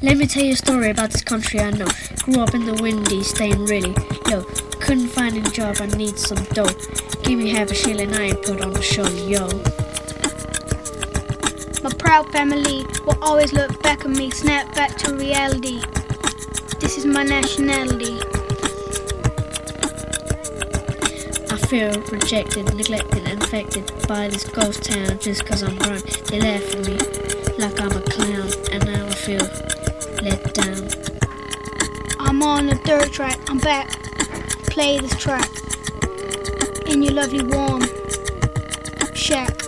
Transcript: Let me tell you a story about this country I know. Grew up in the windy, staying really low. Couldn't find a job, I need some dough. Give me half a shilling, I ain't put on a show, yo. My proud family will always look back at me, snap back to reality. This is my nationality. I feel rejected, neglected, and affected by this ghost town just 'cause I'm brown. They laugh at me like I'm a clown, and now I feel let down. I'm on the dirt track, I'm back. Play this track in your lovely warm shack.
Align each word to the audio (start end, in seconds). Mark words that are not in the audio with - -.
Let 0.00 0.16
me 0.16 0.28
tell 0.28 0.44
you 0.44 0.52
a 0.52 0.56
story 0.56 0.90
about 0.90 1.10
this 1.10 1.24
country 1.24 1.58
I 1.58 1.72
know. 1.72 1.88
Grew 2.22 2.40
up 2.40 2.54
in 2.54 2.64
the 2.64 2.74
windy, 2.80 3.24
staying 3.24 3.64
really 3.64 3.92
low. 4.30 4.44
Couldn't 4.78 5.08
find 5.08 5.36
a 5.36 5.50
job, 5.50 5.78
I 5.80 5.86
need 5.86 6.16
some 6.16 6.38
dough. 6.54 6.70
Give 7.24 7.36
me 7.36 7.50
half 7.50 7.72
a 7.72 7.74
shilling, 7.74 8.14
I 8.14 8.28
ain't 8.28 8.42
put 8.44 8.60
on 8.60 8.76
a 8.76 8.80
show, 8.80 9.08
yo. 9.26 9.48
My 11.82 11.90
proud 11.98 12.30
family 12.30 12.86
will 13.04 13.18
always 13.20 13.52
look 13.52 13.82
back 13.82 14.04
at 14.04 14.10
me, 14.12 14.30
snap 14.30 14.72
back 14.76 14.96
to 14.98 15.16
reality. 15.16 15.82
This 16.78 16.96
is 16.96 17.04
my 17.04 17.24
nationality. 17.24 18.20
I 21.50 21.56
feel 21.66 21.90
rejected, 22.12 22.72
neglected, 22.76 23.26
and 23.26 23.42
affected 23.42 23.90
by 24.06 24.28
this 24.28 24.44
ghost 24.44 24.84
town 24.84 25.18
just 25.18 25.44
'cause 25.44 25.64
I'm 25.64 25.74
brown. 25.74 26.02
They 26.30 26.40
laugh 26.40 26.72
at 26.72 26.86
me 26.86 26.98
like 27.58 27.80
I'm 27.80 27.90
a 27.90 28.00
clown, 28.00 28.48
and 28.70 28.86
now 28.86 29.04
I 29.04 29.14
feel 29.14 29.50
let 30.22 30.54
down. 30.54 30.88
I'm 32.18 32.42
on 32.42 32.66
the 32.66 32.80
dirt 32.84 33.12
track, 33.12 33.38
I'm 33.48 33.58
back. 33.58 33.88
Play 34.66 34.98
this 34.98 35.16
track 35.16 35.50
in 36.86 37.02
your 37.02 37.14
lovely 37.14 37.42
warm 37.44 37.82
shack. 39.14 39.67